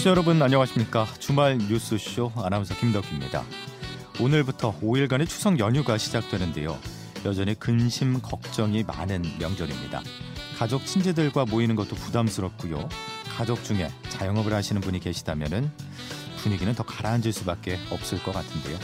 [0.00, 1.06] 청취자 여러분 안녕하십니까?
[1.18, 3.44] 주말 뉴스쇼 아나운서 김덕기입니다.
[4.18, 6.78] 오늘부터 5일간의 추석 연휴가 시작되는데요.
[7.26, 10.02] 여전히 근심 걱정이 많은 명절입니다.
[10.58, 12.88] 가족 친지들과 모이는 것도 부담스럽고요.
[13.36, 15.70] 가족 중에 자영업을 하시는 분이 계시다면
[16.38, 18.78] 분위기는 더 가라앉을 수밖에 없을 것 같은데요.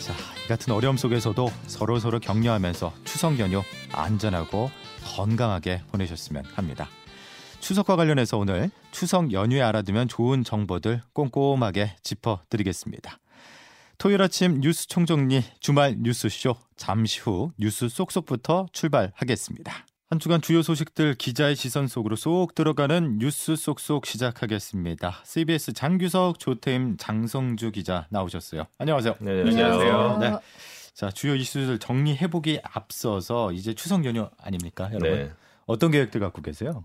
[0.00, 0.12] 자,
[0.44, 4.72] 이 같은 어려움 속에서도 서로 서로 격려하면서 추석 연휴 안전하고
[5.04, 6.88] 건강하게 보내셨으면 합니다.
[7.60, 13.18] 추석과 관련해서 오늘 추석 연휴에 알아두면 좋은 정보들 꼼꼼하게 짚어드리겠습니다.
[13.98, 19.72] 토요일 아침 뉴스 총정리 주말 뉴스쇼 잠시 후 뉴스 쏙쏙부터 출발하겠습니다.
[20.08, 25.22] 한 주간 주요 소식들 기자의 시선 속으로 쏙 들어가는 뉴스 쏙쏙 시작하겠습니다.
[25.24, 28.66] CBS 장규석, 조태임, 장성주 기자 나오셨어요.
[28.78, 29.16] 안녕하세요.
[29.20, 30.18] 네, 안녕하세요.
[30.18, 30.32] 네.
[30.94, 35.10] 자, 주요 이슈들 정리해보기 앞서서 이제 추석 연휴 아닙니까, 여러분?
[35.10, 35.32] 네.
[35.66, 36.84] 어떤 계획들 갖고 계세요?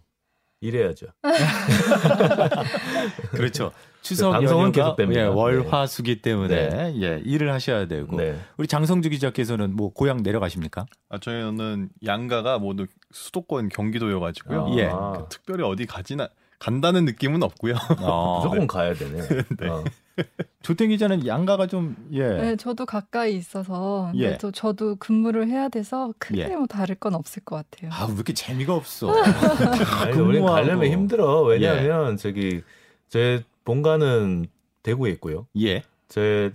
[0.62, 1.08] 일해야죠.
[3.32, 3.72] 그렇죠.
[4.02, 5.22] 추석 방송은 연휴가 계속됩니다.
[5.22, 5.30] 예, 네.
[5.30, 8.40] 월화수기 때문에 예, 일을 하셔야 되고 네.
[8.58, 10.86] 우리 장성주 기자께서는 뭐 고향 내려가십니까?
[11.10, 14.66] 아, 저희는 양가가 모두 수도권 경기도여가지고요.
[14.66, 14.78] 아.
[14.78, 14.90] 예.
[14.90, 17.76] 그 특별히 어디 가지나 간다는 느낌은 없고요.
[18.02, 19.18] 어, 무조건 가야 되네.
[19.60, 19.68] 네.
[19.68, 19.84] 어.
[20.62, 22.28] 조땡 기자는 양가가 좀 예.
[22.28, 24.38] 네, 저도 가까이 있어서 예.
[24.38, 26.56] 또 저도 근무를 해야 돼서 크게 예.
[26.56, 27.92] 뭐 다를 건 없을 것 같아요.
[27.94, 29.12] 아, 왜 이렇게 재미가 없어?
[30.02, 30.46] 아니, 우리 근무하고.
[30.48, 31.48] 가려면 힘들어.
[31.60, 31.70] 예.
[31.70, 32.62] 왜냐하면 저기
[33.10, 34.46] 제 본가는
[34.84, 35.48] 대구에 있고요.
[35.60, 35.84] 예.
[36.08, 36.54] 제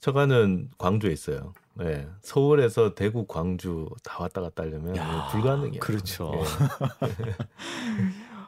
[0.00, 1.52] 처가는 광주에 있어요.
[1.74, 2.06] 네.
[2.20, 5.80] 서울에서 대구, 광주 다 왔다 갔다 하려면 야, 불가능이에요.
[5.80, 6.32] 그렇죠.
[6.36, 7.06] 예.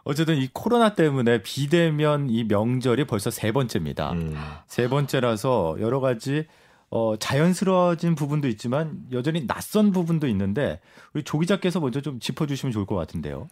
[0.04, 4.12] 어쨌든 이 코로나 때문에 비대면 이 명절이 벌써 세 번째입니다.
[4.12, 4.34] 음.
[4.66, 6.46] 세 번째라서 여러 가지
[6.90, 10.80] 어, 자연스러워진 부분도 있지만 여전히 낯선 부분도 있는데
[11.14, 13.48] 우리 조 기자께서 먼저 좀 짚어주시면 좋을 것 같은데요.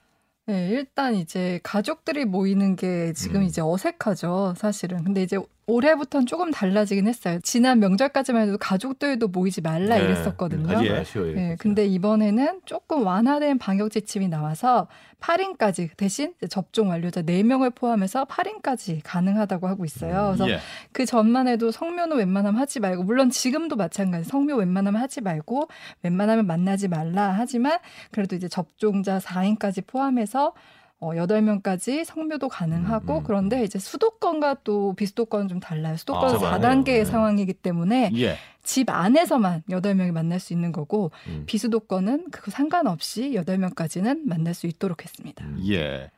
[0.47, 3.47] 네, 일단 이제 가족들이 모이는 게 지금 음.
[3.47, 5.05] 이제 어색하죠, 사실은.
[5.05, 5.39] 근데 이제
[5.71, 7.39] 올해부터는 조금 달라지긴 했어요.
[7.43, 10.05] 지난 명절까지만 해도 가족들도 모이지 말라 네.
[10.05, 10.77] 이랬었거든요.
[10.77, 10.99] 아, 예.
[10.99, 11.35] 아쉬워요.
[11.35, 14.89] 네, 근데 이번에는 조금 완화된 방역 지침이 나와서
[15.21, 20.35] 8인까지 대신 접종 완료자 4명을 포함해서 8인까지 가능하다고 하고 있어요.
[20.37, 20.59] 그래서 예.
[20.93, 25.69] 그 전만 해도 성묘는 웬만하면 하지 말고 물론 지금도 마찬가지 성묘 웬만하면 하지 말고
[26.03, 27.79] 웬만하면 만나지 말라 하지만
[28.11, 30.55] 그래도 이제 접종자 4인까지 포함해서
[31.01, 33.25] 어, 8명까지 성묘도 가능하고 음, 음.
[33.25, 35.97] 그런데 이제 수도권과 또 비수도권은 좀 달라요.
[35.97, 36.83] 수도권 아, 은좀 4단계의 많아요.
[36.85, 37.05] 네.
[37.07, 38.37] 상황이기 때문에 예.
[38.63, 41.45] 집 안에서만 8명이 만날 수 있는 거고 음.
[41.47, 45.45] 비수도권은 그거 상관없이 8명까지는 만날 수 있도록 했습니다.
[45.47, 45.63] 음.
[45.69, 46.11] 예.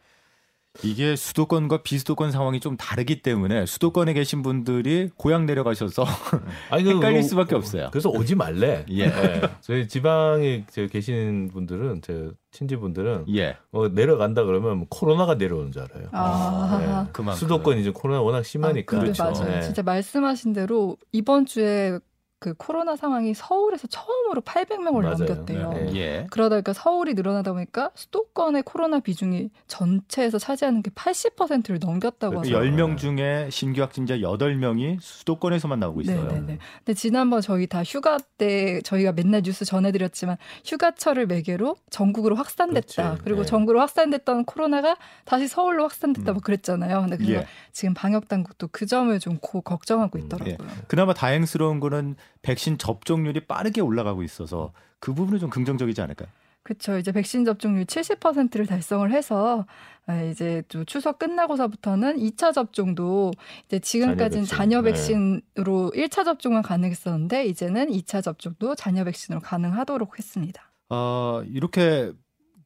[0.83, 6.05] 이게 수도권과 비수도권 상황이 좀 다르기 때문에 수도권에 계신 분들이 고향 내려가셔서
[6.71, 7.89] 아니, 그 헷갈릴 뭐, 수밖에 없어요.
[7.93, 8.87] 그래서 오지 말래.
[8.91, 9.09] 예.
[9.09, 9.43] 네.
[9.61, 13.57] 저희 지방에 저 계신 분들은 제 친지분들은 예.
[13.71, 16.09] 어, 내려간다 그러면 뭐 코로나가 내려오는 줄 알아요.
[16.13, 17.11] 아, 네.
[17.13, 17.39] 그만큼.
[17.39, 18.97] 수도권 이제 코로나 워낙 심하니까.
[18.97, 19.25] 아, 그렇죠.
[19.25, 19.45] 맞아요.
[19.45, 19.61] 네.
[19.61, 21.99] 진짜 말씀하신 대로 이번 주에
[22.43, 25.17] 그 코로나 상황이 서울에서 처음으로 800명을 맞아요.
[25.17, 25.73] 넘겼대요.
[25.75, 25.95] 네.
[25.95, 26.27] 예.
[26.29, 32.73] 그러다 보니까 서울이 늘어나다 보니까 수도권의 코로나 비중이 전체에서 차지하는 게 80%를 넘겼다고 그 하더라고요.
[32.73, 36.27] 10명 중에 신규 확진자 8명이 수도권에서만 나오고 있어요.
[36.27, 36.59] 네네네.
[36.79, 43.03] 근데 지난번 저희 다 휴가 때 저희가 맨날 뉴스 전해드렸지만 휴가철을 매개로 전국으로 확산됐다.
[43.05, 43.23] 그렇지.
[43.23, 43.47] 그리고 네.
[43.47, 46.33] 전국으로 확산됐던 코로나가 다시 서울로 확산됐다.
[46.33, 46.35] 음.
[46.35, 47.03] 뭐 그랬잖아요.
[47.03, 47.47] 근데 그래서 예.
[47.71, 50.57] 지금 방역 당국도 그 점을 좀 고, 걱정하고 음, 있더라고요.
[50.89, 56.29] 그나마 다행스러운 거는 백신 접종률이 빠르게 올라가고 있어서 그 부분은 좀 긍정적이지 않을까요?
[56.63, 56.97] 그렇죠.
[56.97, 59.67] 이제 백신 접종률 70%를 달성을 해서
[60.07, 63.33] 아, 이제 또 추석 끝나고서부터는 2차 접종도
[63.67, 65.43] 이제 지금까지는 자녀 백신.
[65.55, 70.73] 백신으로 1차 접종만 가능했었는데 이제는 2차 접종도 자녀 백신으로 가능하도록 했습니다.
[70.89, 72.13] 어, 이렇게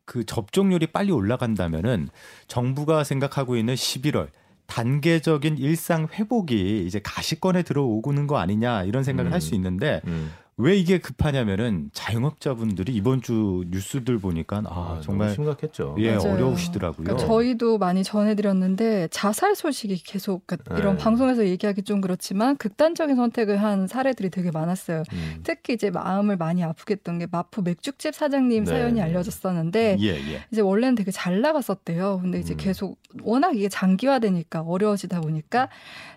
[0.04, 2.08] 그 접종률이 빨리 올라간다면은
[2.48, 4.28] 정부가 생각하고 있는 11월
[4.66, 9.32] 단계적인 일상 회복이 이제 가시권에 들어오고는 거 아니냐 이런 생각을 음.
[9.32, 10.32] 할수 있는데 음.
[10.58, 15.96] 왜 이게 급하냐면은 자영업자분들이 이번 주 뉴스들 보니까 아, 아, 정말 심각했죠.
[15.98, 16.32] 예 맞아요.
[16.32, 17.04] 어려우시더라고요.
[17.04, 21.04] 그러니까 저희도 많이 전해드렸는데 자살 소식이 계속 그러니까 이런 네.
[21.04, 25.02] 방송에서 얘기하기 좀 그렇지만 극단적인 선택을 한 사례들이 되게 많았어요.
[25.12, 25.40] 음.
[25.44, 29.02] 특히 이제 마음을 많이 아프게 했던 게 마포 맥죽집 사장님 네, 사연이 네.
[29.02, 30.44] 알려졌었는데 예 예.
[30.50, 32.20] 이제 원래는 되게 잘 나갔었대요.
[32.22, 32.56] 근데 이제 음.
[32.56, 35.68] 계속 워낙 이게 장기화되니까 어려워지다 보니까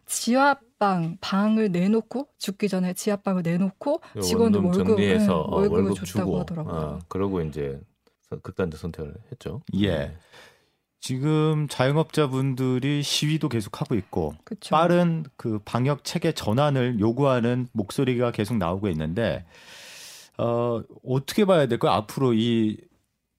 [0.05, 0.35] 지
[0.79, 6.25] 하방 방을 내놓고 죽기 전에 지하방을 내놓고 직원들 월급 정리해서 네, 어, 월급을 월급 줬다고
[6.25, 6.73] 주고 하더라고요.
[6.75, 7.79] 어, 그러고 이제
[8.29, 9.61] 서- 극단적 선택을 했죠.
[9.75, 9.89] 예.
[9.97, 10.17] 네.
[11.01, 14.71] 지금 자영업자분들이 시위도 계속 하고 있고 그렇죠.
[14.75, 19.45] 빠른 그 방역 체계 전환을 요구하는 목소리가 계속 나오고 있는데
[20.37, 21.91] 어, 어떻게 봐야 될까요?
[21.91, 22.77] 앞으로 이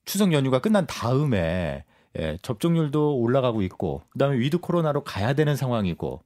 [0.04, 1.84] 추석 연휴가 끝난 다음에
[2.19, 6.22] 예, 접종률도 올라가고 있고 그다음에 위드 코로나로 가야 되는 상황이고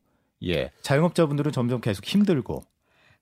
[0.47, 2.63] 예, 자영업자분들은 점점 계속 힘들고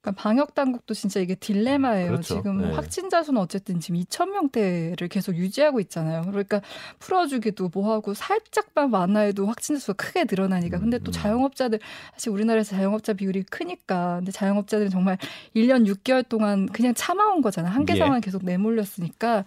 [0.03, 2.09] 그러니까 방역 당국도 진짜 이게 딜레마예요.
[2.09, 2.35] 그렇죠.
[2.35, 2.73] 지금 네.
[2.73, 6.23] 확진자 수는 어쨌든 지금 2천 명대를 계속 유지하고 있잖아요.
[6.27, 6.61] 그러니까
[6.99, 10.81] 풀어주기도 뭐하고 살짝만 완화해도 확진자 수가 크게 늘어나니까.
[10.81, 11.13] 근데 또 음.
[11.13, 11.79] 자영업자들
[12.15, 14.17] 사실 우리나라에서 자영업자 비율이 크니까.
[14.17, 15.19] 근데 자영업자들은 정말
[15.55, 17.73] 1년 6개월 동안 그냥 참아온 거잖아요.
[17.73, 17.99] 한계 예.
[17.99, 19.45] 상황 계속 내몰렸으니까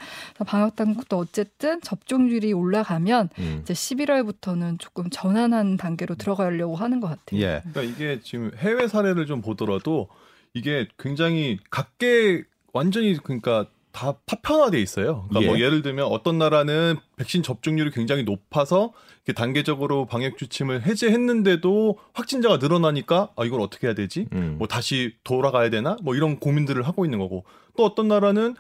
[0.48, 3.60] 방역 당국도 어쨌든 접종률이 올라가면 음.
[3.62, 7.42] 이제 11월부터는 조금 전환한 단계로 들어가려고 하는 것 같아요.
[7.42, 7.62] 예.
[7.74, 10.08] 그러니까 이게 지금 해외 사례를 좀 보더라도
[10.56, 12.44] 이게 굉장히 각계
[12.74, 15.26] 완전히 그러니까 다 파편화돼 있어요.
[15.30, 15.46] 그러니까 예.
[15.46, 18.92] 뭐 예를 들면 어떤 나라는 백신 접종률이 굉장히 높아서
[19.26, 24.28] 이렇게 단계적으로 방역 주침을 해제했는데도 확진자가 늘어나니까 아 이걸 어떻게 해야 되지?
[24.34, 24.56] 음.
[24.58, 25.98] 뭐 다시 돌아가야 되나?
[26.02, 27.46] 뭐 이런 고민들을 하고 있는 거고
[27.78, 28.56] 또 어떤 나라는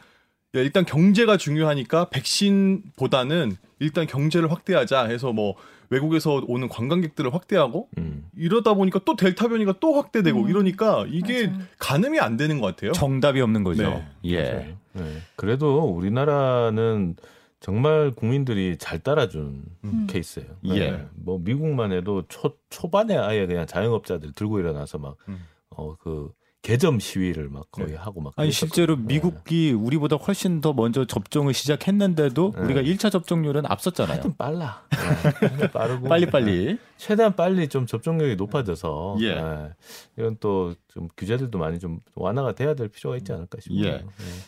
[0.56, 5.56] 야, 일단 경제가 중요하니까 백신보다는 일단 경제를 확대하자 해서 뭐
[5.90, 8.26] 외국에서 오는 관광객들을 확대하고 음.
[8.36, 10.50] 이러다 보니까 또 델타 변이가 또 확대되고 음.
[10.50, 11.60] 이러니까 이게 맞아요.
[11.80, 12.92] 가늠이 안 되는 것 같아요.
[12.94, 13.84] 정답이 없는 거죠.
[13.84, 14.42] 네, 예.
[14.42, 14.78] 맞아요.
[14.94, 15.18] 네.
[15.36, 17.16] 그래도 우리나라는
[17.60, 20.08] 정말 국민들이 잘 따라준 음.
[20.10, 20.50] 케이스예요.
[20.66, 20.92] 예.
[20.92, 21.06] 네.
[21.16, 25.40] 뭐 미국만 해도 초 초반에 아예 그냥 자영업자들 들고 일어나서 막 음.
[25.70, 26.32] 어그
[26.66, 27.96] 개점 시위를 막 거의 네.
[27.96, 28.52] 하고 막 아니.
[28.52, 29.04] 실제로 네.
[29.06, 32.62] 미국이 우리보다 훨씬 더 먼저 접종을 시작했는데도 네.
[32.62, 34.14] 우리가 1차 접종률은 앞섰잖아요.
[34.14, 34.84] 하여튼 빨라.
[35.60, 35.72] 네.
[35.72, 36.10] 빠르고 네.
[36.10, 36.80] 빨리 빨리.
[36.98, 39.36] 최대한 빨리 좀 접종력이 높아져서 예.
[39.36, 39.70] 네.
[40.18, 43.84] 이런 또 좀 규제들도 많이 좀 완화가 돼야 될 필요가 있지 않을까 싶어요.
[43.86, 44.06] 예.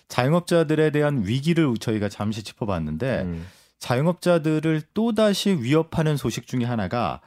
[0.08, 3.46] 자영업자들에 대한 위기를 저희가 잠시 짚어봤는데 음.
[3.80, 7.20] 자영업자들을 또 다시 위협하는 소식 중에 하나가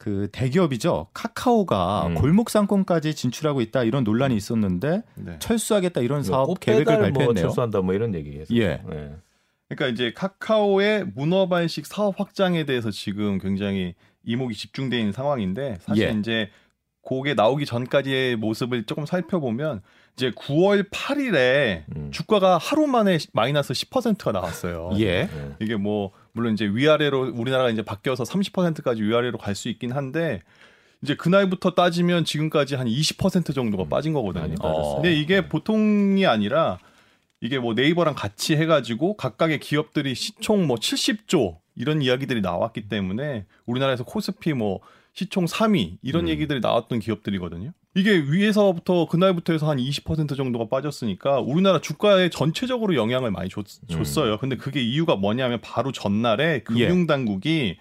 [0.00, 1.08] 그 대기업이죠.
[1.12, 2.14] 카카오가 음.
[2.14, 5.36] 골목 상권까지 진출하고 있다 이런 논란이 있었는데 네.
[5.40, 7.44] 철수하겠다 이런 뭐 사업 계획을 뭐 발표했네요.
[7.44, 8.58] 철수한다 뭐 이런 얘기했어요.
[8.58, 8.80] 예.
[8.88, 9.14] 네.
[9.68, 13.94] 그러니까 이제 카카오의 문어발식 사업 확장에 대해서 지금 굉장히
[14.24, 16.18] 이목이 집중돼 있는 상황인데 사실 예.
[16.18, 16.48] 이제
[17.06, 19.82] 그게 나오기 전까지의 모습을 조금 살펴보면
[20.16, 22.10] 이제 9월 8일에 음.
[22.10, 24.92] 주가가 하루 만에 마이너스 10%가 나왔어요.
[24.96, 25.26] 예.
[25.26, 25.56] 네.
[25.60, 30.42] 이게 뭐 물론 이제 위아래로 우리나라가 이제 바뀌어서 30%까지 위아래로 갈 수 있긴 한데
[31.02, 34.54] 이제 그날부터 따지면 지금까지 한 20% 정도가 빠진 거거든요.
[34.56, 34.94] 빠졌어요.
[34.96, 36.78] 근데 이게 보통이 아니라
[37.40, 44.04] 이게 뭐 네이버랑 같이 해가지고 각각의 기업들이 시총 뭐 70조 이런 이야기들이 나왔기 때문에 우리나라에서
[44.04, 44.80] 코스피 뭐
[45.14, 46.28] 시총 3위 이런 음.
[46.28, 47.72] 얘기들이 나왔던 기업들이거든요.
[47.96, 53.88] 이게 위에서부터 그날부터 해서 한 20% 정도가 빠졌으니까 우리나라 주가에 전체적으로 영향을 많이 줬, 음.
[53.88, 54.38] 줬어요.
[54.38, 57.78] 근데 그게 이유가 뭐냐면 바로 전날에 금융 당국이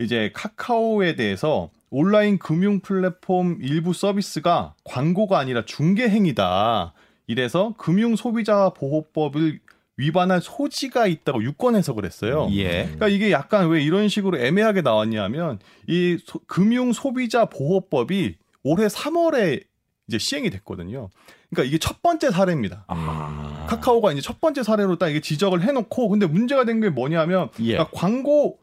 [0.00, 6.92] 이제 카카오에 대해서 온라인 금융 플랫폼 일부 서비스가 광고가 아니라 중개 행위다.
[7.28, 9.60] 이래서 금융 소비자 보호법을
[9.96, 12.48] 위반할 소지가 있다고 유권 해석을 했어요.
[12.50, 12.82] 예.
[12.82, 18.34] 그러니까 이게 약간 왜 이런 식으로 애매하게 나왔냐면 이 소- 금융 소비자 보호법이
[18.64, 19.64] 올해 3월에
[20.08, 21.08] 이제 시행이 됐거든요.
[21.50, 22.84] 그러니까 이게 첫 번째 사례입니다.
[22.88, 23.66] 아.
[23.68, 27.72] 카카오가 이제 첫 번째 사례로 딱 이게 지적을 해놓고 근데 문제가 된 게 뭐냐면 예.
[27.74, 28.58] 그러니까 광고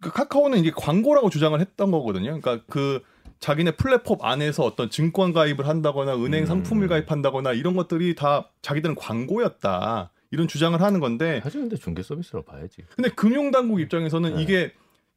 [0.00, 2.40] 그 카카오는 이게 광고라고 주장을 했던 거거든요.
[2.40, 3.02] 그러니까 그
[3.40, 6.46] 자기네 플랫폼 안에서 어떤 증권 가입을 한다거나 은행 음.
[6.46, 10.10] 상품을 가입한다거나 이런 것들이 다 자기들은 광고였다.
[10.30, 12.82] 이런 주장을 하는 건데 사실 근데 중개 서비스로 봐야지.
[12.96, 14.42] 근데 금융 당국 입장에서는 네.
[14.42, 14.72] 이게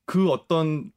[0.06, 0.92] 그 어떤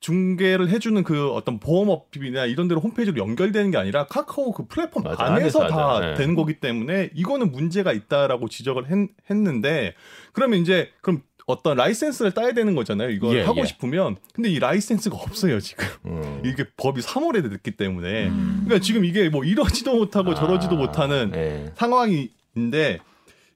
[0.00, 5.24] 중개를 해주는 그 어떤 보험업이나 이런 데로 홈페이지로 연결되는 게 아니라 카카오 그 플랫폼 맞아,
[5.24, 6.00] 안에서 안에서 다.
[6.00, 6.14] 네.
[6.14, 9.94] 되는 거기 때문에 이거는 문제가 있다라고 지적을 했, 했는데
[10.32, 13.10] 그러면 이제 그럼 어떤 라이센스를 따야 되는 거잖아요.
[13.10, 13.64] 이걸 예, 하고 예.
[13.64, 16.42] 싶으면 근데 이 라이센스가 없어요 지금 음.
[16.44, 18.62] 이게 법이 3월에 됐기 때문에 음.
[18.64, 21.72] 그러니까 지금 이게 뭐 이러지도 못하고 저러지도 아, 못하는 네.
[21.76, 22.98] 상황인데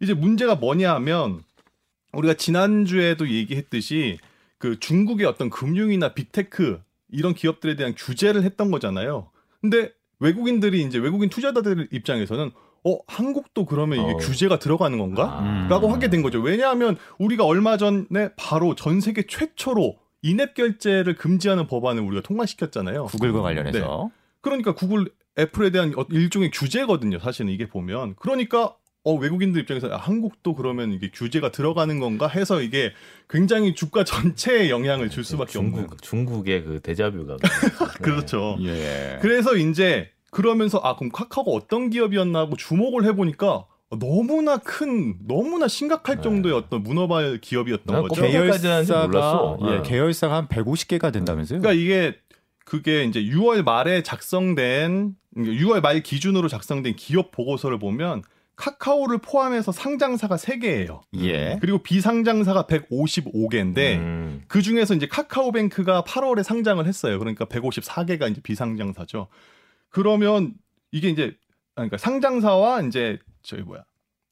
[0.00, 1.42] 이제 문제가 뭐냐면
[2.12, 4.18] 우리가 지난주에도 얘기했듯이
[4.60, 9.30] 그 중국의 어떤 금융이나 빅테크 이런 기업들에 대한 규제를 했던 거잖아요.
[9.60, 9.90] 근데
[10.20, 12.50] 외국인들이 이제 외국인 투자자들 입장에서는
[12.84, 14.16] 어 한국도 그러면 이게 어.
[14.18, 15.38] 규제가 들어가는 건가?
[15.40, 15.66] 아.
[15.68, 16.40] 라고 하게 된 거죠.
[16.40, 23.06] 왜냐하면 우리가 얼마 전에 바로 전 세계 최초로 인앱 결제를 금지하는 법안을 우리가 통과시켰잖아요.
[23.06, 24.10] 구글과 관련해서
[24.42, 27.18] 그러니까 구글 애플에 대한 어- 일종의 규제거든요.
[27.18, 32.60] 사실은 이게 보면 그러니까 어, 외국인들 입장에서 아, 한국도 그러면 이게 규제가 들어가는 건가 해서
[32.60, 32.92] 이게
[33.28, 35.74] 굉장히 주가 전체에 영향을 줄 수밖에 없는.
[35.74, 37.36] 중국 중국의 그 데자뷰가
[38.02, 38.58] 그렇죠.
[38.60, 39.18] 예.
[39.22, 43.64] 그래서 이제 그러면서 아 그럼 카카오가 어떤 기업이었나 하고 주목을 해보니까
[43.98, 46.22] 너무나 큰 너무나 심각할 네.
[46.22, 48.22] 정도의 어떤 문어발 기업이었던 난 거죠.
[48.22, 49.58] 계열사가 몰랐어.
[49.62, 49.82] 예, 어.
[49.82, 51.60] 계열사가 한 150개가 된다면서요?
[51.60, 52.16] 그러니까 이게
[52.64, 58.22] 그게 이제 6월 말에 작성된 6월 말 기준으로 작성된 기업 보고서를 보면
[58.60, 61.00] 카카오를 포함해서 상장사가 3개예요.
[61.16, 61.56] 예.
[61.62, 64.42] 그리고 비상장사가 155개인데 음.
[64.48, 67.18] 그 중에서 이제 카카오뱅크가 8월에 상장을 했어요.
[67.18, 69.28] 그러니까 154개가 이제 비상장사죠.
[69.88, 70.52] 그러면
[70.92, 71.34] 이게 이제
[71.74, 73.82] 아, 그러니까 상장사와 이제 저기 뭐야?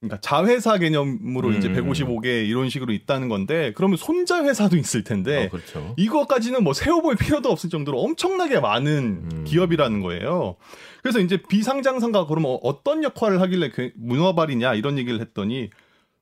[0.00, 1.74] 그러니까 자회사 개념으로 이제 음.
[1.74, 5.94] 155개 이런 식으로 있다는 건데 그러면 손자 회사도 있을 텐데 어, 그렇죠.
[5.96, 9.44] 이거까지는 뭐 세워볼 필요도 없을 정도로 엄청나게 많은 음.
[9.44, 10.56] 기업이라는 거예요.
[11.02, 15.70] 그래서 이제 비상장사가 그러면 어떤 역할을 하길래 그 문어발이냐 이런 얘기를 했더니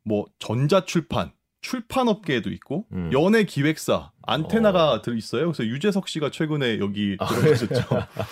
[0.04, 3.11] 뭐 전자출판, 출판업계에도 있고 음.
[3.12, 5.02] 연예 기획사, 안테나가 어.
[5.02, 5.47] 들 있어요.
[5.52, 7.83] 그래서 유재석 씨가 최근에 여기 아, 들어가셨죠.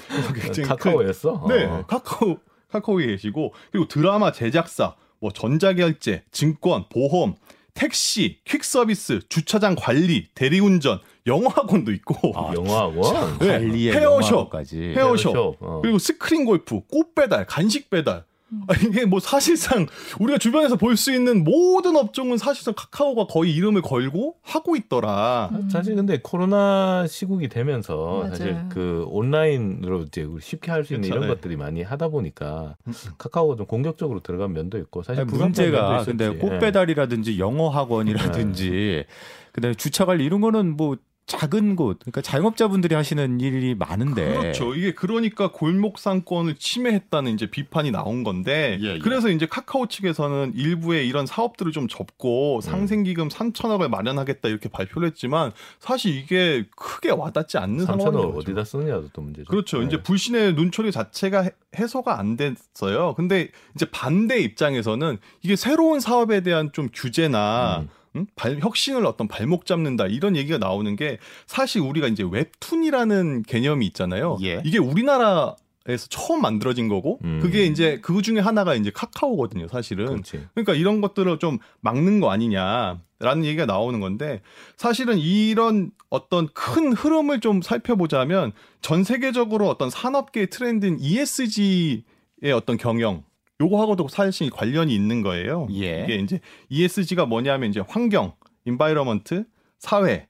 [0.09, 1.47] 그래서 굉장히 큰- 카카오였어?
[1.49, 1.85] 네, 어.
[1.87, 2.39] 카카오
[2.71, 7.35] 카카오에 계시고 그리고 드라마 제작사, 뭐 전자결제, 증권, 보험,
[7.75, 13.39] 택시, 퀵서비스, 주차장 관리, 대리운전, 영어학원도 있고 아, 영화학원.
[13.41, 14.95] 네, 관리의 헤어숍, 영화까지.
[14.97, 15.57] 헤어숍, 헤어숍.
[15.61, 15.81] 어.
[15.83, 18.25] 그리고 스크린 골프, 꽃 배달, 간식 배달.
[18.69, 19.87] 아, 이게 뭐 사실상
[20.21, 25.51] 우리가 주변에서 볼 수 있는 모든 업종은 사실상 카카오가 거의 이름을 걸고 하고 있더라.
[25.53, 25.69] 음.
[25.69, 28.29] 사실 근데 코로나 시국이 되면서 맞아요.
[28.31, 31.29] 사실 그 온라인으로 이제 쉽게 할 수 있는 이런 네.
[31.29, 32.77] 것들이 많이 하다 보니까
[33.19, 36.29] 카카오가 좀 공격적으로 들어간 면도 있고 사실 아니, 문제가 면도 근데.
[36.39, 36.59] 꽃 예.
[36.59, 39.05] 배달이라든지 영어 학원이라든지
[39.53, 44.75] 그다음에 주차 관리 이런 거는 뭐 작은 곳 그러니까 자영업자분들이 하시는 일이 많은데 그렇죠.
[44.75, 48.99] 이게 그러니까 골목 상권을 침해했다는 이제 비판이 나온 건데 예, 예.
[48.99, 55.53] 그래서 이제 카카오 측에서는 일부의 이런 사업들을 좀 접고 상생기금 3천억을 마련하겠다 이렇게 발표를 했지만
[55.81, 58.39] 사실 이게 크게 와닿지 않는 상황인 3천을 거죠.
[58.41, 59.49] 어디다 쓰느냐도 또 문제죠.
[59.49, 59.79] 그렇죠.
[59.81, 59.87] 네.
[59.87, 63.15] 이제 불신의 눈초리 자체가 해- 해소가 안 됐어요.
[63.15, 67.89] 근데 이제 반대 입장에서는 이게 새로운 사업에 대한 좀 규제나 음.
[68.17, 68.27] 음?
[68.37, 74.39] 발, 혁신을 어떤 발목 잡는다 이런 얘기가 나오는 게 사실 우리가 이제 웹툰이라는 개념이 있잖아요.
[74.43, 74.63] 예.
[74.65, 75.57] 이게 우리나라
[75.87, 77.41] 에서 처음 만들어진 거고 음.
[77.43, 80.07] 그게 이제 그 중에 하나가 이제 카카오거든요, 사실은.
[80.07, 80.47] 그렇지.
[80.55, 84.41] 그러니까 이런 것들을 좀 막는 거 아니냐라는 얘기가 나오는 건데
[84.79, 92.03] 사실은 이런 어떤 큰 흐름을 좀 살펴보자면 전 세계적으로 어떤 산업계의 트렌드인 ESG의
[92.55, 93.23] 어떤 경영
[93.61, 95.69] 요거하고도 사실 관련이 있는 거예요.
[95.73, 96.05] 예.
[96.05, 99.45] 이게 이제 ESG가 뭐냐면 이제 환경, environment,
[99.79, 100.29] 사회,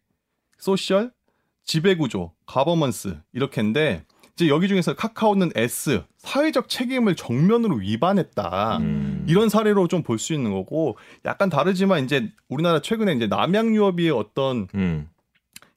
[0.59, 1.13] social,
[1.65, 4.05] 지배구조, 가버먼스 이렇게인데
[4.35, 8.79] 이제 여기 중에서 카카오는 S 사회적 책임을 정면으로 위반했다.
[8.79, 9.25] 음.
[9.29, 14.69] 이런 사례로 좀 볼 수 있는 거고 약간 다르지만 이제 우리나라 최근에 이제 남양유업의 어떤
[14.75, 15.09] 음.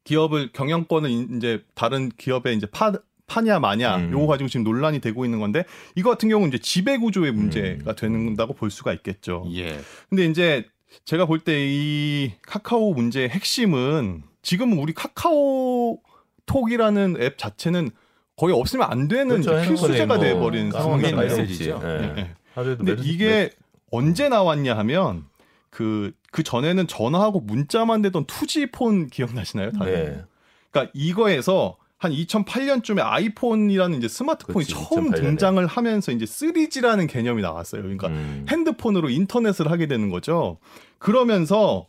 [0.03, 2.93] 기업을 경영권을 인- 이제 다른 기업에 이제 파
[3.27, 4.11] 파냐 마냐 음.
[4.11, 5.65] 요거 가지고 지금 논란이 되고 있는 건데
[5.95, 9.45] 이거 같은 경우는 이제 지배 구조의 문제가 된다고 볼 수가 있겠죠.
[9.53, 9.79] 예.
[10.09, 10.65] 근데 이제
[11.05, 15.99] 제가 볼 때 이 카카오 문제의 핵심은 지금은 우리 카카오
[16.45, 17.91] 톡이라는 앱 자체는
[18.37, 19.67] 거의 없으면 안 되는 그렇죠.
[19.67, 21.41] 필수제가 돼 버린 뭐 상황이 상황이잖아요.
[21.47, 21.81] 메시지죠.
[21.83, 22.35] 예.
[22.55, 23.49] 하루에도 근데 메시지- 이게
[23.91, 25.25] 언제 나왔냐 하면
[25.69, 29.71] 그, 그 전에는 전화하고 문자만 되던 투지폰 기억나시나요?
[29.73, 29.91] 다들?
[29.93, 30.23] 네.
[30.71, 35.21] 그러니까 이거에서 한 2008년쯤에 아이폰이라는 이제 스마트폰이 그치, 처음 2008 년에.
[35.21, 37.81] 등장을 하면서 이제 3G라는 개념이 나왔어요.
[37.81, 38.45] 그러니까 음.
[38.49, 40.59] 핸드폰으로 인터넷을 하게 되는 거죠.
[40.99, 41.87] 그러면서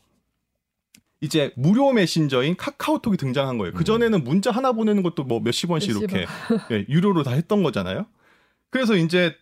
[1.21, 3.75] 이제 무료 메신저인 카카오톡이 등장한 거예요.
[3.75, 6.27] 그 전에는 문자 하나 보내는 것도 뭐 몇십 원씩 몇십 이렇게
[6.71, 8.07] 예, 유료로 다 했던 거잖아요.
[8.71, 9.35] 그래서 이제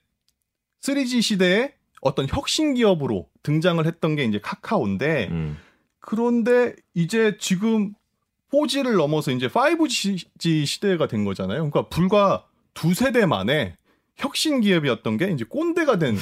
[0.83, 5.59] 3G 시대에 어떤 혁신 기업으로 등장을 했던 게 이제 카카오인데 음.
[6.01, 7.93] 그런데 이제 지금
[8.53, 11.69] 4G를 넘어서 이제 5G 시대가 된 거잖아요.
[11.71, 13.77] 그러니까 불과 두 세대 만에
[14.17, 16.17] 혁신 기업이었던 게 이제 꼰대가 된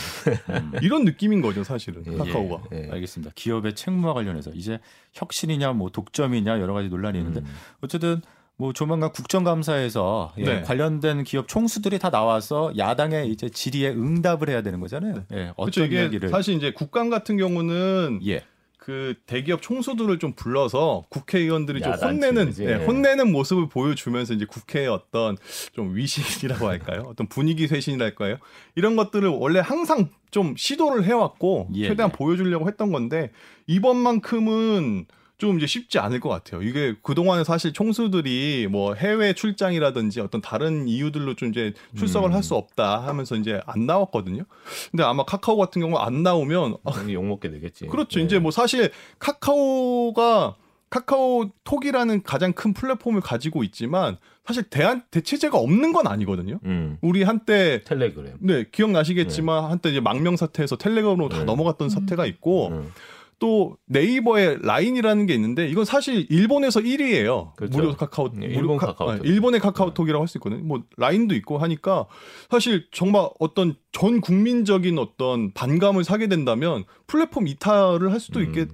[0.82, 2.62] 이런 느낌인 거죠, 사실은 예, 카카오가.
[2.72, 2.88] 예.
[2.90, 3.32] 알겠습니다.
[3.36, 4.80] 기업의 책무와 관련해서 이제
[5.12, 7.46] 혁신이냐 뭐 독점이냐 여러 가지 논란이 있는데 음.
[7.82, 8.20] 어쨌든
[8.56, 10.62] 뭐 조만간 국정감사에서 예, 네.
[10.62, 15.24] 관련된 기업 총수들이 다 나와서 야당의 이제 질의에 응답을 해야 되는 거잖아요.
[15.32, 15.84] 예, 어떤 그렇죠.
[15.84, 18.44] 이게 이야기를 사실 이제 국감 같은 경우는 예.
[18.84, 22.52] 그 대기업 총수들을 좀 불러서 국회의원들이 좀 혼내는?
[22.60, 25.38] 예, 혼내는 모습을 보여주면서 이제 국회의 어떤
[25.72, 27.04] 좀 위신이라고 할까요?
[27.06, 28.36] 어떤 분위기 쇄신이랄까요?
[28.74, 32.16] 이런 것들을 원래 항상 좀 시도를 해왔고 예, 최대한 예.
[32.16, 33.30] 보여주려고 했던 건데
[33.68, 36.62] 이번만큼은 좀 이제 쉽지 않을 것 같아요.
[36.62, 42.34] 이게 그동안에 사실 총수들이 뭐 해외 출장이라든지 어떤 다른 이유들로 좀 이제 출석을 음.
[42.34, 44.44] 할수 없다 하면서 이제 안 나왔거든요.
[44.90, 47.86] 근데 아마 카카오 같은 경우 안 나오면 당연히 욕 먹게 되겠지.
[47.86, 48.20] 그렇죠.
[48.20, 48.24] 예.
[48.24, 50.54] 이제 뭐 사실 카카오가
[50.90, 56.60] 카카오톡이라는 가장 큰 플랫폼을 가지고 있지만 사실 대안 대체제가 없는 건 아니거든요.
[56.64, 56.98] 음.
[57.00, 58.36] 우리 한때 텔레그램.
[58.40, 61.44] 네 기억나시겠지만 한때 이제 망명 사태에서 텔레그램으로 다 네.
[61.44, 62.92] 넘어갔던 사태가 있고 음.
[63.38, 67.54] 또 네이버에 라인이라는 게 있는데 이건 사실 일본에서 1위예요.
[67.56, 67.76] 그렇죠.
[67.78, 69.22] 무료 카카오 네, 무료 일본 카- 카카오톡.
[69.22, 70.62] 네, 일본의 카카오톡이라고 할 수 있거든요.
[70.64, 72.06] 뭐 라인도 있고 하니까
[72.50, 78.66] 사실 정말 어떤 전 국민적인 어떤 반감을 사게 된다면 플랫폼 이탈을 할 수도 있게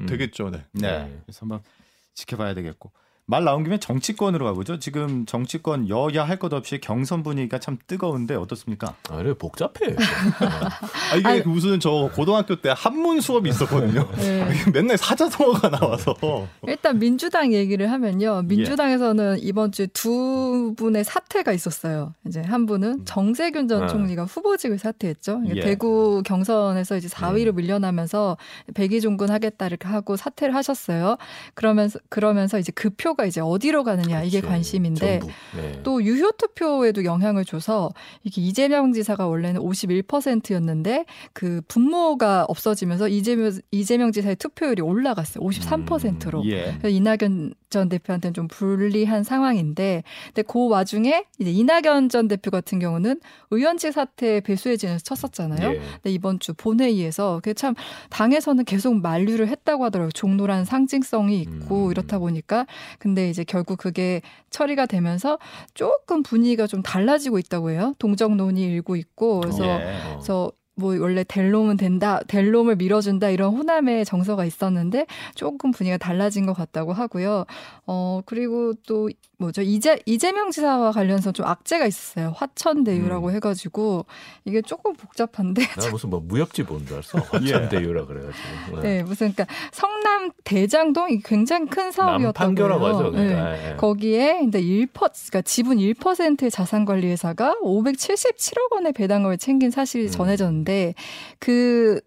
[0.00, 0.06] 음.
[0.06, 0.50] 되겠죠.
[0.50, 0.64] 네.
[0.72, 0.80] 네.
[1.04, 1.20] 네.
[1.26, 1.60] 그래서 한번
[2.14, 2.90] 지켜봐야 되겠고.
[3.28, 4.78] 말 나온 김에 정치권으로 가보죠.
[4.78, 8.94] 지금 정치권 여야 할 것 없이 경선 분위기가 참 뜨거운데 어떻습니까?
[9.10, 9.96] 아, 그래 복잡해.
[11.10, 14.08] 아, 이게 아니- 무슨 저 고등학교 때 한문 수업이 있었거든요.
[14.16, 14.46] 네.
[14.72, 16.14] 맨날 사자성어가 나와서
[16.68, 18.42] 일단 민주당 얘기를 하면요.
[18.44, 22.12] 민주당에서는 이번 주 두 분의 사퇴가 있었어요.
[22.26, 23.86] 이제 한 분은 정세균 전 아.
[23.88, 25.40] 총리가 후보직을 사퇴했죠.
[25.46, 25.60] 이게 예.
[25.62, 28.36] 대구 경선에서 이제 4위로 밀려나면서
[28.74, 31.16] 백의종군 하겠다 이렇게 하고 사퇴를 하셨어요.
[31.54, 34.52] 그러면서 그러면서 이제 그 표가 이제 어디로 가느냐 이게 그렇죠.
[34.52, 35.20] 관심인데.
[35.56, 35.80] 네.
[35.82, 37.90] 또 유효 투표에도 영향을 줘서
[38.22, 45.42] 이게 이재명 지사가 원래는 51%였는데 그 분모가 없어지면서 이재명 이재명 지사의 투표율이 올라갔어요.
[45.42, 46.44] 53%로.
[46.46, 46.76] 예.
[46.78, 52.78] 그래서 이낙연 전 대표한테는 좀 불리한 상황인데, 근데 그 와중에 이제 이낙연 전 대표 같은
[52.78, 53.20] 경우는
[53.50, 55.74] 의원직 사퇴 배수해진에서 쳤었잖아요.
[55.74, 55.78] 예.
[55.78, 57.74] 근데 이번 주 본회의에서 그게 참
[58.10, 60.12] 당에서는 계속 만류를 했다고 하더라고요.
[60.12, 61.90] 종로란 상징성이 있고 음.
[61.90, 62.66] 이렇다 보니까
[62.98, 65.38] 근데 이제 결국 그게 처리가 되면서
[65.74, 67.94] 조금 분위기가 좀 달라지고 있다고 해요.
[67.98, 69.70] 동정론이 일고 있고 그래서 예.
[69.72, 70.10] 어.
[70.14, 76.52] 그래서 뭐 원래 델롬은 된다, 델롬을 밀어준다 이런 호남의 정서가 있었는데 조금 분위기가 달라진 것
[76.52, 77.46] 같다고 하고요.
[77.86, 82.32] 어 그리고 또 뭐죠 이재 이재명 지사와 관련해서 좀 악재가 있었어요.
[82.36, 83.34] 화천대유라고 음.
[83.34, 84.04] 해가지고
[84.44, 85.62] 이게 조금 복잡한데.
[85.66, 87.18] 나 무슨 뭐 무협지 본 줄 알았어.
[87.46, 87.52] 예.
[87.54, 88.82] 화천대유라 그래가지고.
[88.82, 93.02] 네, 무슨 그러니까 성남 대장동 이 굉장히 큰 사업이었다고 남판교라고 하죠.
[93.04, 93.10] 해요.
[93.12, 93.28] 네.
[93.28, 93.72] 그러니까.
[93.72, 93.76] 예.
[93.76, 100.10] 거기에 근데 1%, 그러니까 지분 1%의 자산관리회사가 577억 원의 배당금을 챙긴 사실이 음.
[100.10, 100.65] 전해졌는데
[101.38, 102.00] 그,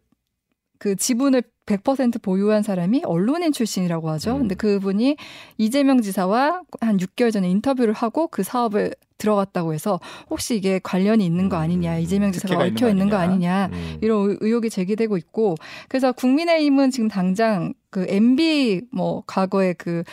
[0.78, 4.34] 그 지분을 100% 보유한 사람이 언론인 출신이라고 하죠.
[4.36, 4.40] 음.
[4.40, 5.18] 근데 그분이
[5.58, 10.00] 이재명 지사와 한 6개월 전에 인터뷰를 하고 그 사업을 들어갔다고 해서
[10.30, 12.00] 혹시 이게 관련이 있는 거 아니냐, 음.
[12.02, 13.64] 이재명 지사가 특혜가 있는 얽혀 거 있는 거 아니냐.
[13.66, 13.98] 아니냐, 음.
[14.02, 15.56] 이런 의- 의혹이 제기되고 있고
[15.90, 20.04] 그래서 국민의힘은 지금 당장 그 MB 뭐 과거에 그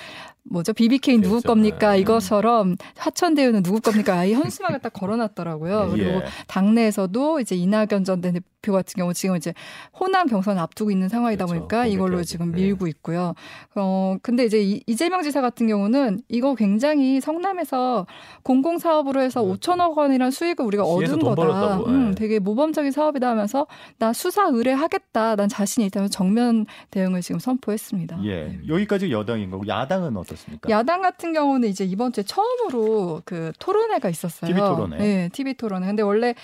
[0.51, 1.49] 뭐죠 BBK 누구 그렇죠.
[1.49, 1.99] 겁니까 네.
[2.01, 6.25] 이것처럼 하천대유는 누구 겁니까 아예 현수막을 딱 걸어놨더라고요 그리고 예.
[6.47, 9.53] 당내에서도 이제 이낙연 전 대표 같은 경우 지금 이제
[9.99, 11.61] 호남 경선 앞두고 있는 상황이다 그렇죠.
[11.61, 12.23] 보니까 이걸로.
[12.25, 12.63] 지금 네.
[12.63, 13.35] 밀고 있고요.
[13.77, 18.07] 어 근데 이제 이- 이재명 지사 같은 경우는 이거 굉장히 성남에서
[18.43, 19.53] 공공 사업으로 해서 음.
[19.55, 21.35] 5천억 원이란 수익을 우리가 얻은 돈 거다.
[21.37, 22.15] 벌었다고, 음, 예.
[22.17, 23.67] 되게 모범적인 사업이다 하면서
[23.99, 25.37] 나 수사 의뢰하겠다.
[25.37, 28.19] 난 자신이 있다면 정면 대응을 지금 선포했습니다.
[28.25, 28.59] 예.
[28.69, 30.69] 여기까지 여당인 거고 야당은 어떻 습니까?
[30.71, 34.49] 야당 같은 경우는 이제 이번 주에 처음으로 그 토론회가 있었어요.
[34.49, 34.97] TV 토론회.
[34.99, 35.87] 네, TV 토론회.
[35.87, 36.35] 근데 원래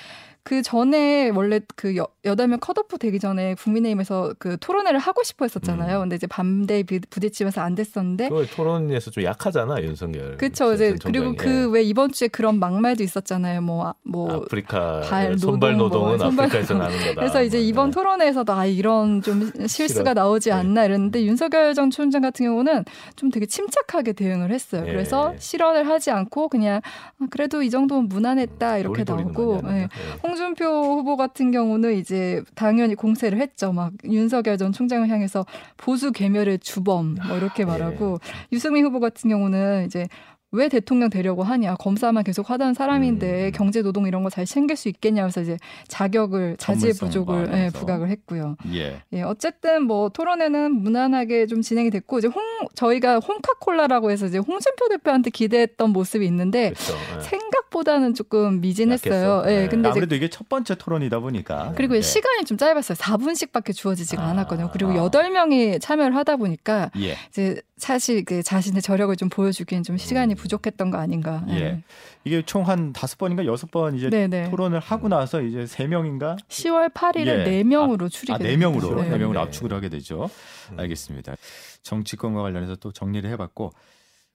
[0.45, 5.45] 그 전에 원래 그 여- 여덟 명 컷오프 되기 전에 국민의힘에서 그 토론회를 하고 싶어
[5.45, 5.99] 했었잖아요.
[5.99, 6.01] 음.
[6.03, 10.37] 근데 이제 반대 부- 부딪히면서 안 됐었는데 그 토론에서 좀 약하잖아 윤석열.
[10.39, 10.73] 그렇죠.
[10.75, 11.35] 이제 전 그리고.
[11.37, 13.61] 그 왜 이번 주에 그런 막말도 있었잖아요.
[13.63, 17.15] 뭐 아, 뭐 아프리카 발 손발 노동, 노동은 뭐 손발 아프리카에서 나는 거다.
[17.15, 17.95] 그래서 이제 뭐, 이번 네.
[17.95, 20.13] 토론회에서도 아 이런 좀 실수가.
[20.15, 20.55] 나오지 네.
[20.57, 22.85] 않나 이랬는데 윤석열 전 총장 같은 경우는
[23.17, 24.83] 좀 되게 침착하게 대응을 했어요.
[24.87, 24.91] 예.
[24.93, 26.81] 그래서 실언을 하지 않고 그냥
[27.21, 29.83] 아, 그래도 이 정도면 무난했다 이렇게 놀이돌이는 나오고 예.
[29.83, 29.89] 예.
[30.33, 33.71] 홍준표 후보 같은 경우는 이제 당연히 공세를 했죠.
[33.71, 35.45] 막 윤석열 전 총장을 향해서
[35.77, 38.19] 보수 괴멸의 주범 뭐 이렇게 말하고
[38.51, 40.09] 유승민 후보 같은 경우는 이제
[40.53, 43.53] 왜 대통령 되려고 하냐 검사만 계속 하던 사람인데 음.
[43.53, 47.71] 경제 노동 이런 거 잘 챙길 수 있겠냐면서 이제 자격을 자질 부족을 예.
[47.73, 48.57] 부각을 했고요.
[48.73, 49.03] 예.
[49.13, 52.43] 예, 어쨌든 뭐 토론회는 무난하게 좀 진행이 됐고 이제 홍
[52.75, 56.95] 저희가 홍카콜라라고 해서 이제 홍준표 대표한테 기대했던 모습이 있는데 그렇죠.
[57.17, 57.21] 예.
[57.21, 59.43] 생각보다는 조금 미진했어요.
[59.47, 59.69] 예, 네.
[59.69, 62.01] 근데 이제 아무래도 이게 첫 번째 토론이다 보니까 그리고 예.
[62.01, 62.97] 시간이 좀 짧았어요.
[62.97, 64.31] 4분씩밖에 주어지지가 아.
[64.31, 64.71] 않았거든요.
[64.73, 64.97] 그리고 아.
[64.97, 67.17] 여덟 명이 참여를 하다 보니까 예.
[67.29, 70.37] 이제 사실 그 자신의 저력을 좀 보여주기엔 좀 시간이 음.
[70.37, 71.45] 부족했던 거 아닌가.
[71.49, 71.83] 예.
[72.23, 74.49] 이게 총 한 다섯 번인가 여섯 번 이제 네, 네.
[74.49, 77.43] 토론을 하고 나서 이제 세 명인가 10월 8일에 예.
[77.43, 79.03] 네 명으로 추리게 아, 네 명으로 됐죠.
[79.03, 79.39] 네 명으로 네.
[79.47, 80.31] 압축을 하게 되죠.
[80.71, 80.79] 음.
[80.79, 81.35] 알겠습니다.
[81.83, 83.73] 정치권과 관련해서 또 정리를 해봤고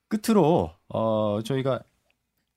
[0.09, 1.79] 끝으로 어 저희가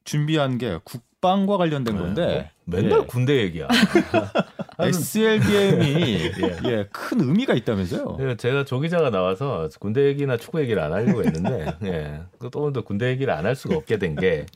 [0.03, 3.05] 준비한 게 국 방과 관련된 건데 뭐 맨날 예.
[3.07, 3.69] 군대 얘기야.
[4.79, 6.31] SLBM이
[6.71, 8.17] 예, 큰 의미가 있다면서요?
[8.21, 12.85] 예, 제가 조 기자가 나와서 군대 얘기나 축구 얘기를 안 하려고 했는데, 예, 또 오늘도
[12.85, 14.47] 군대 얘기를 안 할 수가 없게 된 게,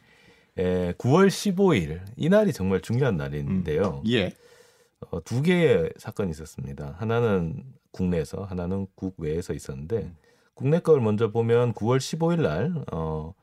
[0.59, 4.03] 예, 9월 15일 이 날이 정말 중요한 날인데요.
[4.09, 4.33] 예.
[5.11, 6.95] 어, 두 개의 사건이 있었습니다.
[6.99, 10.17] 하나는 국내에서, 하나는 국외에서 있었는데, 음.
[10.55, 13.35] 국내 걸 먼저 보면 9월 15일 날, 어,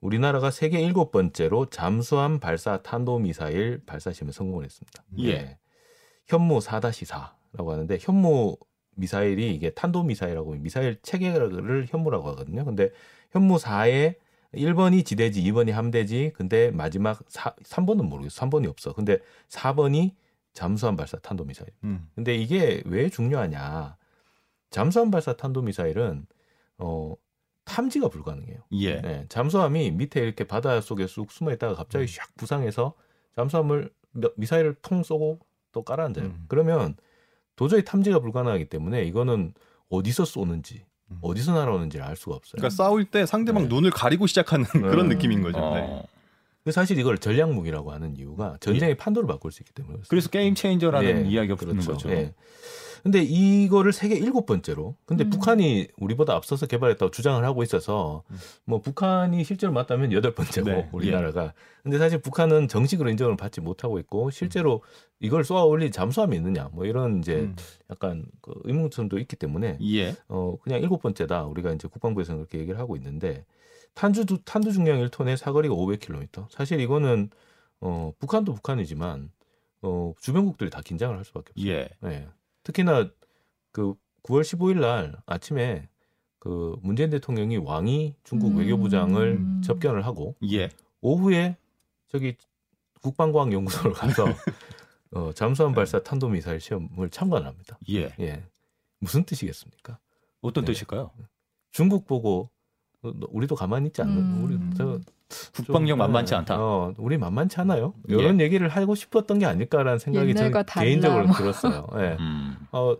[0.00, 5.04] 우리나라가 세계 일곱 번째로 잠수함 발사 탄도미사일 발사 시험에 성공을 했습니다.
[5.20, 5.58] 예.
[6.26, 8.56] 현무 4-4라고 하는데 현무
[8.94, 12.64] 미사일이 이게 탄도 미사일하고 미사일 체계를 현무라고 하거든요.
[12.64, 12.90] 근데
[13.30, 14.16] 현무 4에
[14.54, 16.32] 1번이 지대지, 2번이 함대지.
[16.34, 18.46] 근데 마지막 4, 3번은 모르겠어.
[18.46, 18.92] 3번이 없어.
[18.92, 20.14] 근데 4번이
[20.52, 21.70] 잠수함 발사 탄도 미사일.
[21.84, 22.08] 음.
[22.14, 23.96] 근데 이게 왜 중요하냐?
[24.70, 26.26] 잠수함 발사 탄도 미사일은
[26.78, 27.14] 어
[27.68, 28.60] 탐지가 불가능해요.
[28.72, 29.00] 예.
[29.00, 32.94] 네, 잠수함이 밑에 이렇게 바다 속에 쑥 숨어 있다가 갑자기 샥 부상해서
[33.36, 35.38] 잠수함을 몇- 미사일을 통 쏘고
[35.72, 36.24] 또 깔아앉아요.
[36.26, 36.44] 음.
[36.48, 36.96] 그러면
[37.56, 39.52] 도저히 탐지가 불가능하기 때문에 이거는
[39.90, 41.18] 어디서 쏘는지 음.
[41.20, 42.52] 어디서 날아오는지 알 수가 없어요.
[42.58, 43.68] 그러니까 싸울 때 상대방 네.
[43.68, 45.08] 눈을 가리고 시작하는 그런 음.
[45.08, 45.58] 느낌인 거죠.
[45.60, 46.04] 어.
[46.72, 49.98] 사실 이걸 전략 무기라고 하는 이유가 전쟁의 판도를 바꿀 수 있기 때문에.
[50.08, 51.92] 그래서 게임 체인저라는 예, 이야기가 붙는 그렇죠.
[51.92, 52.10] 거죠.
[52.10, 52.34] 예.
[53.02, 54.96] 근데 이거를 세계 일곱 번째로.
[55.06, 55.30] 근데 음.
[55.30, 58.36] 북한이 우리보다 앞서서 개발했다고 주장을 하고 있어서 음.
[58.64, 61.54] 뭐 북한이 실제로 맞다면 여덟 번째고 네, 우리나라가.
[61.82, 64.82] 근데 사실 북한은 정식으로 인정을 받지 못하고 있고 실제로
[65.20, 67.56] 이걸 쏘아 올린 잠수함이 있느냐 뭐 이런 이제 음.
[67.90, 70.16] 약간 그 의문점도 있기 때문에 예.
[70.28, 73.44] 어 그냥 일곱 번째다 우리가 이제 국방부에서 는 그렇게 얘기를 하고 있는데
[73.98, 76.48] 탄두 탄두 중량 1톤에 사거리가 500km.
[76.50, 77.30] 사실 이거는
[77.80, 79.32] 어 북한도 북한이지만
[79.82, 81.72] 어 주변국들이 다 긴장을 할 수밖에 없어요.
[81.72, 81.88] 예.
[82.04, 82.28] 예.
[82.62, 83.10] 특히나
[83.72, 85.88] 그 9월 15일 날 아침에
[86.38, 88.58] 그 문재인 대통령이 왕이 중국 음.
[88.58, 90.70] 외교부장을 접견을 하고 예.
[91.00, 91.56] 오후에
[92.06, 92.36] 저기
[93.02, 94.26] 국방과학 연구소를 가서
[95.10, 97.80] 어, 잠수함 발사 탄도 미사일 시험을 참관합니다.
[97.90, 98.14] 예.
[98.20, 98.44] 예.
[99.00, 99.98] 무슨 뜻이겠습니까?
[100.40, 100.72] 어떤 네.
[100.72, 101.10] 뜻일까요?
[101.72, 102.48] 중국 보고
[103.02, 104.44] 우리도 가만히 있지 않는 음.
[104.44, 104.98] 우리 저
[105.54, 106.56] 국방력 좀, 만만치 어, 않다.
[106.58, 107.94] 어, 우리 만만치 않아요.
[108.10, 108.14] 예.
[108.14, 111.36] 이런 얘기를 하고 싶었던 게 아닐까라는 생각이 저는 달라, 개인적으로 뭐.
[111.36, 111.86] 들었어요.
[111.96, 112.16] 예.
[112.20, 112.56] 음.
[112.72, 112.96] 어,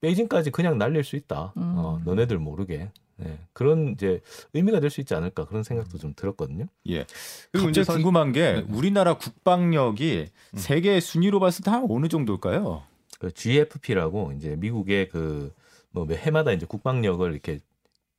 [0.00, 1.52] 베이징까지 그냥 날릴 수 있다.
[1.56, 1.62] 음.
[1.76, 2.90] 어, 너네들 모르게.
[3.22, 3.38] 예.
[3.52, 4.20] 그런 이제
[4.54, 6.66] 의미가 될 수 있지 않을까 그런 생각도 좀 들었거든요.
[6.88, 7.04] 예.
[7.52, 8.66] 갑자기 사- 궁금한 게 네.
[8.70, 10.56] 우리나라 국방력이 음.
[10.58, 12.82] 세계 순위로 봤을 때 한 어느 정도일까요?
[13.18, 17.58] 그 GFP라고 이제 미국의 그뭐 해마다 이제 국방력을 이렇게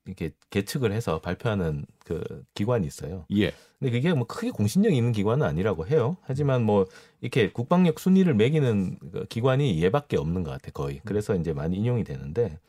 [0.06, 3.26] 이렇게 계측을 해서 발표하는 그 기관이 있어요.
[3.36, 3.52] 예.
[3.80, 6.18] 근데 그게 뭐 크게 공신력 있는 기관은 아니라고 해요.
[6.22, 6.86] 하지만 뭐
[7.22, 11.02] 이렇게 국방력 순위를 매기는 그 기관이 얘밖에 없는 것 같아 거의.
[11.06, 12.60] 그래서 이제 많이 인용이 되는데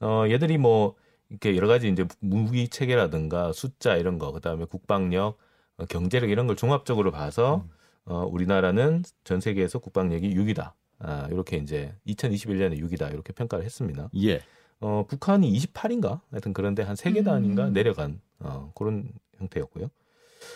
[0.00, 0.94] 어 얘들이 뭐
[1.28, 5.38] 이렇게 여러 가지 이제 무기 체계라든가 숫자 이런 거 그다음에 국방력,
[5.76, 7.64] 어, 경제력 이런 걸 종합적으로 봐서
[8.04, 10.72] 어 우리나라는 전 세계에서 국방력이 6위다.
[11.00, 13.12] 아, 이렇게 이제 2021년에 6위다.
[13.12, 14.10] 이렇게 평가를 했습니다.
[14.22, 14.40] 예.
[14.80, 16.20] 어, 북한이 28인가?
[16.30, 17.72] 하여튼 그런데 한세 계단인가 음.
[17.72, 19.90] 내려간 어, 그런 형태였고요.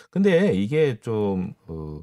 [0.09, 2.01] 근데 이게 좀, 어,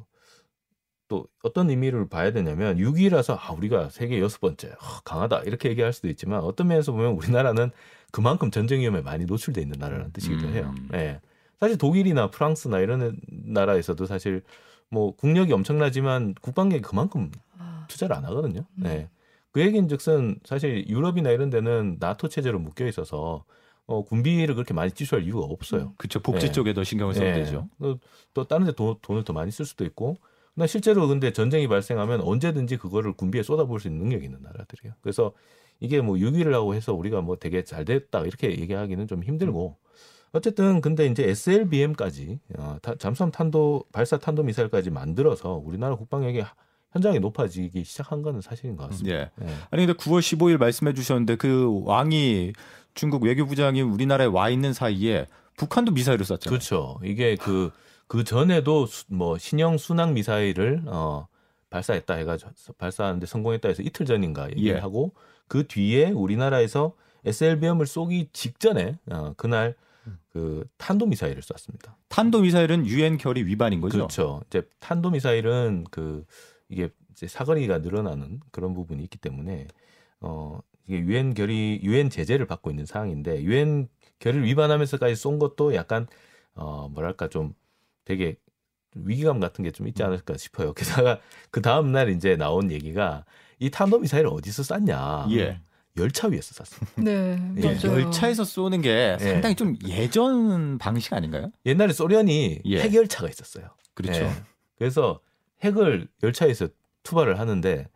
[1.09, 5.93] 또 어떤 의미를 봐야 되냐면 6위라서 아, 우리가 세계 여섯 번째 아, 강하다 이렇게 얘기할
[5.93, 7.71] 수도 있지만 어떤 면에서 보면 우리나라는
[8.11, 10.53] 그만큼 전쟁 위험에 많이 노출돼 있는 나라라는 뜻이기도 음.
[10.55, 10.75] 해요.
[10.95, 11.21] 예.
[11.61, 14.43] 사실 독일이나 프랑스나 이런 나라에서도 사실
[14.89, 18.65] 뭐 국력이 엄청나지만 국방력이 그만큼 아, 투자를 안 하거든요.
[18.79, 18.83] 음.
[18.85, 19.09] 네.
[19.53, 23.45] 그 얘기인즉슨 사실 유럽이나 이런 데는 나토 체제로 묶여 있어서
[23.87, 25.93] 어, 군비를 그렇게 많이 지출할 이유가 없어요.
[25.99, 26.21] 그렇죠.
[26.21, 26.53] 복지 예.
[26.53, 27.35] 쪽에 더 신경을 써야 예.
[27.35, 27.69] 되죠.
[27.81, 27.99] 또,
[28.33, 30.17] 또 다른 데 돈, 돈을 더 많이 쓸 수도 있고.
[30.55, 34.95] 근데 실제로 근데 전쟁이 발생하면 언제든지 그거를 군비에 쏟아부을 수 있는 능력이 있는 나라들이에요.
[35.01, 35.33] 그래서
[35.81, 39.77] 이게 뭐 6위를 하고 해서 우리가 뭐 되게 잘 됐다 이렇게 얘기하기는 좀 힘들고
[40.33, 46.55] 어쨌든 근데 이제 SLBM까지 어, 타- 잠수함 탄도 발사 탄도 미사일까지 만들어서 우리나라 국방력이 하-
[46.93, 49.17] 현장이 높아지기 시작한 거는 사실인 것 같습니다.
[49.17, 49.31] 예.
[49.43, 49.47] 예.
[49.71, 52.53] 아니 근데 9월 15일 말씀해 주셨는데 그 왕이
[52.95, 55.27] 중국 외교부장이 우리나라에 와 있는 사이에
[55.57, 56.49] 북한도 미사일을 쐈잖아요.
[56.49, 57.01] 그렇죠.
[57.03, 57.71] 이게 그,
[58.07, 61.27] 그 전에도 수- 뭐 신형 순항 미사일을 어,
[61.71, 64.81] 발사했다 해가지고 발사하는데 성공했다 해서 이틀 전인가 얘기를 예.
[64.81, 65.13] 하고
[65.49, 69.75] 그 뒤에 우리나라에서 SLBM을 쏘기 직전에 어, 그날
[70.33, 71.97] 그 탄도 미사일을 쐈습니다.
[72.09, 73.97] 탄도 미사일은 유엔 결의 위반인 거죠.
[73.99, 74.43] 그렇죠.
[74.49, 76.25] 이제 탄도 미사일은 그
[76.73, 79.67] 이게 이제 사거리가 늘어나는 그런 부분이 있기 때문에
[80.21, 86.07] 어 이게 유엔 결의 유엔 제재를 받고 있는 상황인데 유엔 결의를 위반하면서까지 쏜 것도 약간
[86.55, 87.55] 어 뭐랄까 좀
[88.05, 88.37] 되게
[88.95, 90.73] 위기감 같은 게 좀 있지 않을까 싶어요.
[90.75, 93.25] 게다가 그 다음 날 이제 나온 얘기가
[93.59, 95.27] 이 탄도 미사일을 어디서 쐈냐?
[95.33, 95.61] 예.
[95.99, 97.03] 열차 위에서 쐈습니다.
[97.03, 98.01] 네, 예, 맞아요.
[98.01, 99.25] 열차에서 쏘는 게 예.
[99.25, 101.51] 상당히 좀 예전 방식 아닌가요?
[101.67, 102.81] 옛날에 소련이 예.
[102.81, 103.69] 핵열차가 있었어요.
[103.95, 104.23] 그렇죠.
[104.25, 104.31] 예.
[104.79, 105.21] 그래서
[105.63, 106.69] 핵을 열차에서
[107.03, 107.89] 투발을 하는데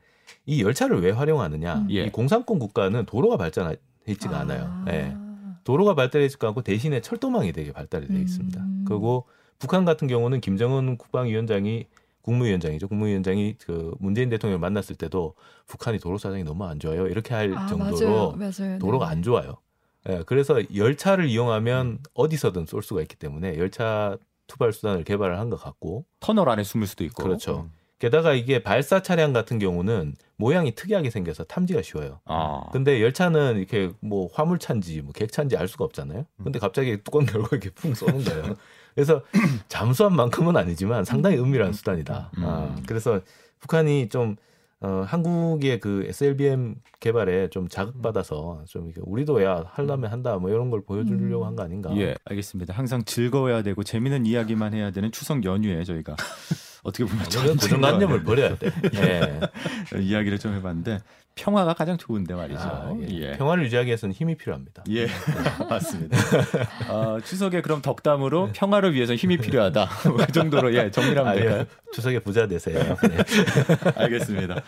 [0.45, 1.75] 이 열차를 왜 활용하느냐?
[1.75, 1.89] 음.
[1.91, 2.05] 예.
[2.05, 4.41] 이 공산권 국가는 도로가 발전했지가 아.
[4.41, 4.85] 않아요.
[4.89, 5.17] 예.
[5.65, 8.61] 도로가 발달했지가 않고 대신에 철도망이 되게 발달이 돼 있습니다.
[8.61, 8.85] 음.
[8.87, 9.27] 그리고
[9.59, 11.87] 북한 같은 경우는 김정은 국방위원장이
[12.23, 12.89] 국무위원장이죠.
[12.89, 15.35] 국무위원장이 그 문재인 대통령을 만났을 때도
[15.67, 17.07] 북한이 도로 사정이 너무 안 좋아요.
[17.07, 18.79] 이렇게 할 아, 정도로 맞아요, 맞아요.
[18.79, 19.13] 도로가 네.
[19.13, 19.57] 안 좋아요.
[20.09, 25.57] 예, 그래서 열차를 이용하면 어디서든 쏠 수가 있기 때문에 열차 투발 수단을 개발을 한 것
[25.63, 27.23] 같고 터널 안에 숨을 수도 있고.
[27.23, 27.69] 그렇죠.
[27.99, 32.21] 게다가 이게 발사 차량 같은 경우는 모양이 특이하게 생겨서 탐지가 쉬워요.
[32.27, 32.61] 아.
[32.71, 36.27] 근데 열차는 이렇게 뭐 화물차인지 뭐 객차인지 알 수가 없잖아요.
[36.45, 38.55] 근데 갑자기 뚜껑 열고 이렇게 풍 쏘는 거예요.
[38.95, 39.23] 그래서
[39.69, 42.33] 잠수한 만큼은 아니지만 상당히 은밀한 수단이다.
[42.37, 42.45] 음.
[42.45, 43.21] 아, 그래서
[43.61, 44.37] 북한이 좀
[44.87, 50.71] 어, 한국의 그 SLBM 개발에 좀 자극받아서 좀 이게 우리도 야 하려면 한다 뭐 이런
[50.71, 51.49] 걸 보여주려고 음.
[51.49, 51.91] 한거 아닌가.
[51.97, 52.73] 예, 알겠습니다.
[52.73, 56.15] 항상 즐거워야 되고 재미있는 이야기만 해야 되는 추석 연휴에 저희가
[56.87, 58.71] 어떻게 보면 오늘은 고정관념을 버려야 돼.
[58.95, 60.01] 예.
[60.01, 61.01] 이야기를 좀 해봤는데
[61.35, 62.61] 평화가 가장 좋은데 말이죠.
[62.61, 63.09] 아, 예.
[63.11, 63.33] 예.
[63.37, 64.85] 평화를 유지하기 위해서는 힘이 필요합니다.
[64.91, 65.07] 예,
[65.69, 66.17] 맞습니다.
[66.89, 69.87] 어, 추석에 그럼 덕담으로 평화를 위해서 힘이 필요하다.
[70.17, 71.61] 그 정도로 예 정리하면 아, 될까요?
[71.61, 71.67] 예.
[71.93, 72.97] 추석에 부자 되세요.
[73.03, 73.19] 네.
[73.97, 74.63] 알겠습니다.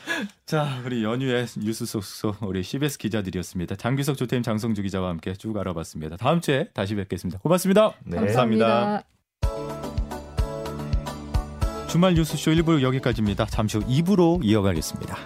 [0.44, 3.76] 자, 우리 연휴의 뉴스 속소 우리 CBS 기자들이었습니다.
[3.76, 6.16] 장규석 조태임 장성주 기자와 함께 쭉 알아봤습니다.
[6.16, 7.38] 다음 주에 다시 뵙겠습니다.
[7.38, 7.94] 고맙습니다.
[8.04, 8.18] 네.
[8.18, 9.04] 감사합니다.
[11.88, 13.46] 주말 뉴스쇼 1부 여기까지입니다.
[13.46, 15.16] 잠시 후 2부로 이어가겠습니다.